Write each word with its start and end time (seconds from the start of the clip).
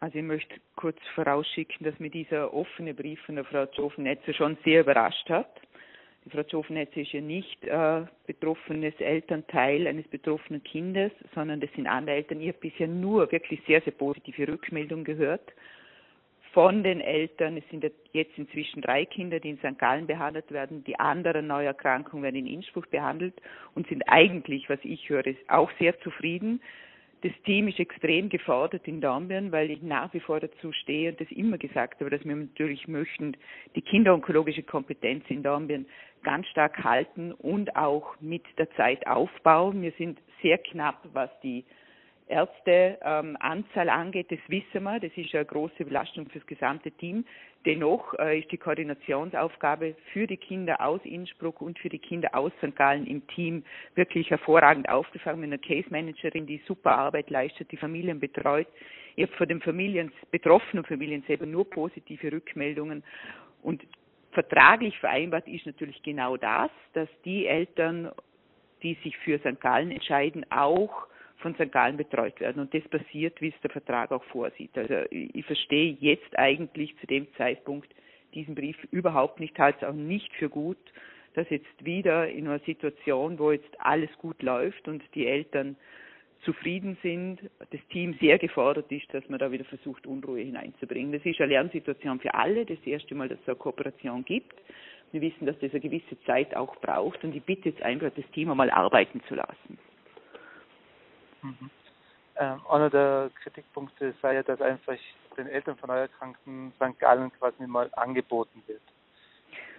Also 0.00 0.18
ich 0.18 0.24
möchte 0.24 0.54
kurz 0.76 0.98
vorausschicken, 1.14 1.84
dass 1.84 1.98
mir 1.98 2.08
dieser 2.08 2.54
offene 2.54 2.94
Brief 2.94 3.20
von 3.22 3.34
der 3.34 3.44
Frau 3.44 3.66
Zofennetzer 3.66 4.32
schon 4.32 4.56
sehr 4.64 4.80
überrascht 4.80 5.28
hat. 5.28 5.60
Die 6.24 6.30
Frau 6.30 6.42
Zofennetzer 6.42 7.02
ist 7.02 7.12
ja 7.12 7.20
nicht 7.20 7.64
äh, 7.64 8.02
betroffenes 8.26 8.94
Elternteil 8.98 9.86
eines 9.86 10.08
betroffenen 10.08 10.62
Kindes, 10.62 11.12
sondern 11.34 11.60
das 11.60 11.70
sind 11.74 11.86
andere 11.86 12.16
Eltern. 12.16 12.40
Ich 12.40 12.48
habe 12.48 12.58
bisher 12.58 12.88
nur 12.88 13.30
wirklich 13.30 13.60
sehr, 13.66 13.82
sehr 13.82 13.92
positive 13.92 14.48
Rückmeldungen 14.48 15.04
gehört 15.04 15.52
von 16.52 16.82
den 16.82 17.00
Eltern. 17.00 17.56
Es 17.58 17.68
sind 17.70 17.84
jetzt 18.12 18.38
inzwischen 18.38 18.82
drei 18.82 19.04
Kinder, 19.04 19.38
die 19.38 19.50
in 19.50 19.58
St. 19.58 19.78
Gallen 19.78 20.06
behandelt 20.06 20.50
werden. 20.50 20.82
Die 20.84 20.98
anderen 20.98 21.46
Neuerkrankungen 21.46 22.22
werden 22.22 22.36
in 22.36 22.46
Innsbruck 22.46 22.90
behandelt 22.90 23.34
und 23.74 23.86
sind 23.88 24.02
eigentlich, 24.08 24.68
was 24.68 24.80
ich 24.82 25.08
höre, 25.08 25.24
auch 25.48 25.70
sehr 25.78 25.98
zufrieden. 26.00 26.60
Das 27.22 27.32
Team 27.44 27.68
ist 27.68 27.78
extrem 27.78 28.30
gefordert 28.30 28.88
in 28.88 29.02
Dornbirn, 29.02 29.52
weil 29.52 29.70
ich 29.70 29.82
nach 29.82 30.12
wie 30.14 30.20
vor 30.20 30.40
dazu 30.40 30.72
stehe 30.72 31.10
und 31.10 31.20
das 31.20 31.30
immer 31.30 31.58
gesagt 31.58 32.00
habe, 32.00 32.08
dass 32.08 32.24
wir 32.24 32.34
natürlich 32.34 32.88
möchten, 32.88 33.36
die 33.76 33.82
kinderonkologische 33.82 34.62
Kompetenz 34.62 35.24
in 35.28 35.42
Dornbirn 35.42 35.84
ganz 36.22 36.46
stark 36.48 36.82
halten 36.82 37.32
und 37.32 37.76
auch 37.76 38.18
mit 38.20 38.44
der 38.56 38.70
Zeit 38.72 39.06
aufbauen. 39.06 39.82
Wir 39.82 39.92
sind 39.98 40.18
sehr 40.40 40.56
knapp, 40.56 41.06
was 41.12 41.28
die 41.42 41.64
Ärzteanzahl 42.30 43.88
ähm, 43.88 43.88
angeht, 43.88 44.30
das 44.30 44.38
wissen 44.48 44.84
wir, 44.84 45.00
das 45.00 45.10
ist 45.16 45.34
eine 45.34 45.44
große 45.44 45.84
Belastung 45.84 46.28
für 46.28 46.38
das 46.38 46.46
gesamte 46.46 46.90
Team. 46.92 47.24
Dennoch 47.66 48.14
äh, 48.18 48.38
ist 48.38 48.50
die 48.50 48.56
Koordinationsaufgabe 48.56 49.94
für 50.12 50.26
die 50.26 50.36
Kinder 50.36 50.80
aus 50.80 51.00
Innsbruck 51.04 51.60
und 51.60 51.78
für 51.78 51.88
die 51.88 51.98
Kinder 51.98 52.34
aus 52.34 52.52
St. 52.58 52.74
Gallen 52.74 53.06
im 53.06 53.26
Team 53.28 53.64
wirklich 53.96 54.30
hervorragend 54.30 54.88
aufgefangen 54.88 55.40
mit 55.40 55.48
einer 55.48 55.58
Case 55.58 55.88
Managerin, 55.90 56.46
die 56.46 56.62
super 56.66 56.96
Arbeit 56.96 57.28
leistet, 57.28 57.70
die 57.70 57.76
Familien 57.76 58.20
betreut. 58.20 58.68
Ich 59.16 59.26
habe 59.26 59.36
von 59.36 59.48
den 59.48 59.60
Familien, 59.60 60.12
betroffenen 60.30 60.84
Familien 60.84 61.22
selber 61.26 61.44
nur 61.44 61.68
positive 61.68 62.32
Rückmeldungen 62.32 63.02
und 63.62 63.84
vertraglich 64.32 64.98
vereinbart 64.98 65.46
ist 65.48 65.66
natürlich 65.66 66.02
genau 66.02 66.36
das, 66.36 66.70
dass 66.94 67.08
die 67.24 67.46
Eltern, 67.46 68.10
die 68.82 68.94
sich 69.02 69.16
für 69.18 69.38
St. 69.40 69.60
Gallen 69.60 69.90
entscheiden, 69.90 70.46
auch 70.50 71.06
von 71.40 71.54
St. 71.54 71.72
Gallen 71.72 71.96
betreut 71.96 72.40
werden. 72.40 72.60
Und 72.60 72.74
das 72.74 72.82
passiert, 72.88 73.40
wie 73.40 73.48
es 73.48 73.60
der 73.62 73.70
Vertrag 73.70 74.12
auch 74.12 74.24
vorsieht. 74.24 74.76
Also 74.76 74.94
ich 75.10 75.44
verstehe 75.44 75.96
jetzt 76.00 76.38
eigentlich 76.38 76.96
zu 76.98 77.06
dem 77.06 77.26
Zeitpunkt 77.36 77.92
diesen 78.34 78.54
Brief 78.54 78.76
überhaupt 78.90 79.40
nicht, 79.40 79.58
halte 79.58 79.84
es 79.84 79.90
auch 79.90 79.94
nicht 79.94 80.32
für 80.34 80.48
gut, 80.48 80.78
dass 81.34 81.48
jetzt 81.50 81.84
wieder 81.84 82.28
in 82.28 82.46
einer 82.46 82.58
Situation, 82.60 83.38
wo 83.38 83.52
jetzt 83.52 83.80
alles 83.80 84.10
gut 84.18 84.42
läuft 84.42 84.88
und 84.88 85.02
die 85.14 85.26
Eltern 85.26 85.76
zufrieden 86.44 86.96
sind, 87.02 87.40
das 87.70 87.80
Team 87.90 88.16
sehr 88.20 88.38
gefordert 88.38 88.90
ist, 88.90 89.12
dass 89.12 89.28
man 89.28 89.38
da 89.38 89.52
wieder 89.52 89.64
versucht, 89.64 90.06
Unruhe 90.06 90.40
hineinzubringen. 90.40 91.12
Das 91.12 91.24
ist 91.24 91.40
eine 91.40 91.52
Lernsituation 91.52 92.18
für 92.20 92.34
alle, 92.34 92.64
das 92.64 92.78
erste 92.84 93.14
Mal, 93.14 93.28
dass 93.28 93.38
es 93.40 93.48
eine 93.48 93.56
Kooperation 93.56 94.24
gibt. 94.24 94.54
Wir 95.12 95.20
wissen, 95.20 95.44
dass 95.44 95.58
das 95.58 95.72
eine 95.72 95.80
gewisse 95.80 96.18
Zeit 96.24 96.54
auch 96.56 96.76
braucht 96.76 97.22
und 97.24 97.34
ich 97.34 97.42
bitte 97.42 97.68
jetzt 97.68 97.82
einfach, 97.82 98.10
das 98.14 98.24
Team 98.32 98.50
einmal 98.50 98.70
arbeiten 98.70 99.20
zu 99.28 99.34
lassen. 99.34 99.78
Mhm. 101.42 101.70
Ähm, 102.36 102.60
einer 102.70 102.90
der 102.90 103.30
Kritikpunkte 103.42 104.14
sei 104.22 104.34
ja, 104.34 104.42
dass 104.42 104.60
einfach 104.60 104.94
den 105.36 105.46
Eltern 105.46 105.76
von 105.76 105.88
Neuerkrankten 105.88 106.72
St. 106.76 106.98
Gallen 106.98 107.30
quasi 107.32 107.66
mal 107.66 107.90
angeboten 107.92 108.62
wird. 108.66 108.80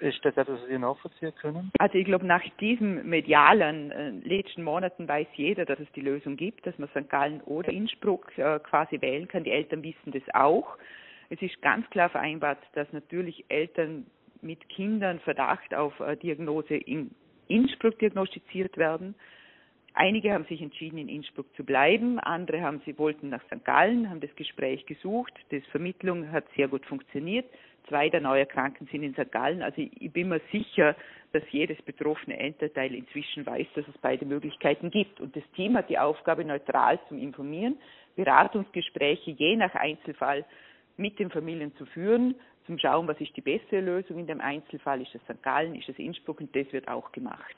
Ist 0.00 0.24
das 0.24 0.36
etwas, 0.36 0.60
was 0.60 0.68
Sie 0.68 0.78
nachvollziehen 0.78 1.34
können? 1.34 1.72
Also 1.78 1.98
ich 1.98 2.04
glaube, 2.04 2.24
nach 2.26 2.42
diesen 2.60 3.08
medialen 3.08 3.90
äh, 3.90 4.10
letzten 4.10 4.62
Monaten 4.62 5.08
weiß 5.08 5.26
jeder, 5.34 5.64
dass 5.64 5.80
es 5.80 5.90
die 5.92 6.00
Lösung 6.00 6.36
gibt, 6.36 6.66
dass 6.66 6.78
man 6.78 6.88
St. 6.90 7.08
Gallen 7.08 7.40
oder 7.42 7.70
Innsbruck 7.70 8.36
äh, 8.38 8.60
quasi 8.60 9.00
wählen 9.00 9.26
kann. 9.26 9.44
Die 9.44 9.50
Eltern 9.50 9.82
wissen 9.82 10.12
das 10.12 10.22
auch. 10.34 10.78
Es 11.30 11.42
ist 11.42 11.60
ganz 11.62 11.88
klar 11.90 12.08
vereinbart, 12.08 12.58
dass 12.74 12.90
natürlich 12.92 13.44
Eltern 13.48 14.06
mit 14.40 14.68
Kindern 14.68 15.18
Verdacht 15.20 15.74
auf 15.74 15.98
äh, 16.00 16.16
Diagnose 16.16 16.76
in 16.76 17.10
Innsbruck 17.48 17.98
diagnostiziert 17.98 18.76
werden. 18.76 19.14
Einige 20.00 20.32
haben 20.32 20.44
sich 20.44 20.62
entschieden, 20.62 20.96
in 20.96 21.08
Innsbruck 21.08 21.52
zu 21.56 21.64
bleiben, 21.64 22.20
andere 22.20 22.60
haben 22.60 22.80
sie 22.86 22.96
wollten 22.98 23.30
nach 23.30 23.42
St. 23.46 23.64
Gallen, 23.64 24.08
haben 24.08 24.20
das 24.20 24.32
Gespräch 24.36 24.86
gesucht. 24.86 25.32
Die 25.50 25.60
Vermittlung 25.72 26.30
hat 26.30 26.44
sehr 26.54 26.68
gut 26.68 26.86
funktioniert. 26.86 27.46
Zwei 27.88 28.08
der 28.08 28.20
Neuerkrankten 28.20 28.86
sind 28.92 29.02
in 29.02 29.14
St. 29.14 29.32
Gallen. 29.32 29.60
Also 29.60 29.82
ich 29.82 30.12
bin 30.12 30.28
mir 30.28 30.40
sicher, 30.52 30.94
dass 31.32 31.42
jedes 31.50 31.82
betroffene 31.82 32.38
Elternteil 32.38 32.94
inzwischen 32.94 33.44
weiß, 33.44 33.66
dass 33.74 33.88
es 33.88 33.98
beide 34.00 34.24
Möglichkeiten 34.24 34.92
gibt. 34.92 35.20
Und 35.20 35.34
das 35.34 35.42
Team 35.56 35.76
hat 35.76 35.90
die 35.90 35.98
Aufgabe, 35.98 36.44
neutral 36.44 37.00
zu 37.08 37.16
informieren, 37.16 37.76
Beratungsgespräche 38.14 39.32
je 39.32 39.56
nach 39.56 39.74
Einzelfall 39.74 40.44
mit 40.96 41.18
den 41.18 41.28
Familien 41.28 41.74
zu 41.74 41.86
führen, 41.86 42.36
zum 42.66 42.78
Schauen, 42.78 43.08
was 43.08 43.20
ist 43.20 43.36
die 43.36 43.40
bessere 43.40 43.80
Lösung 43.80 44.20
in 44.20 44.28
dem 44.28 44.40
Einzelfall, 44.40 45.02
ist 45.02 45.16
es 45.16 45.22
St. 45.22 45.42
Gallen, 45.42 45.74
ist 45.74 45.88
es 45.88 45.98
Innsbruck 45.98 46.40
und 46.40 46.54
das 46.54 46.72
wird 46.72 46.86
auch 46.86 47.10
gemacht. 47.10 47.56